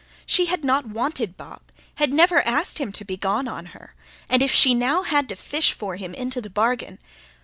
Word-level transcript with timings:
She 0.25 0.47
had 0.47 0.63
not 0.65 0.87
wanted 0.87 1.37
Bob, 1.37 1.61
had 1.97 2.11
never 2.11 2.41
asked 2.41 2.79
him 2.79 2.91
to 2.91 3.05
be 3.05 3.17
'gone' 3.17 3.47
on 3.47 3.67
her, 3.67 3.93
and 4.29 4.41
if 4.41 4.51
she 4.51 4.69
had 4.69 4.77
now 4.79 5.03
to 5.03 5.35
fish 5.35 5.73
for 5.73 5.95
him, 5.95 6.15
into 6.15 6.41
the 6.41 6.49
bargain... 6.49 6.97